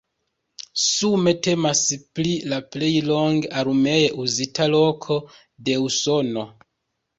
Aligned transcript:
Sume 0.83 1.33
temas 1.47 1.81
pri 2.19 2.31
la 2.55 2.59
plej 2.77 2.91
longe 3.11 3.53
armee 3.63 4.09
uzita 4.25 4.69
loko 4.79 5.21
de 5.69 5.79
Usono. 5.87 6.49